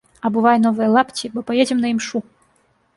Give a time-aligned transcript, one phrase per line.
[0.29, 2.27] Абувай новыя лапці, бо паедзем на імшу!